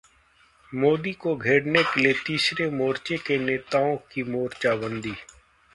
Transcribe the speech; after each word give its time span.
मोदी 0.73 1.11
को 1.13 1.35
घेरने 1.35 1.83
के 1.83 2.01
लिए 2.01 2.13
तीसरे 2.25 2.69
मोर्चे 2.71 3.17
के 3.17 3.37
नेताओं 3.37 3.95
की 4.11 4.23
मोर्चाबंदी 4.23 5.13